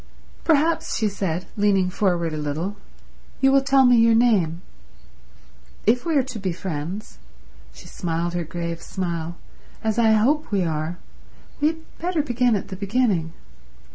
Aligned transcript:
"Perhaps," 0.43 0.95
she 0.97 1.07
said, 1.07 1.45
leaning 1.55 1.91
forward 1.91 2.33
a 2.33 2.37
little, 2.37 2.75
"you 3.39 3.51
will 3.51 3.61
tell 3.61 3.85
me 3.85 3.97
your 3.97 4.15
name. 4.15 4.63
If 5.85 6.07
we 6.07 6.15
are 6.17 6.23
to 6.23 6.39
be 6.39 6.51
friends"—she 6.51 7.85
smiled 7.87 8.33
her 8.33 8.43
grave 8.43 8.81
smile—"as 8.81 9.99
I 9.99 10.13
hope 10.13 10.51
we 10.51 10.63
are, 10.63 10.97
we 11.59 11.67
had 11.67 11.97
better 11.99 12.23
begin 12.23 12.55
at 12.55 12.69
the 12.69 12.75
beginning." 12.75 13.33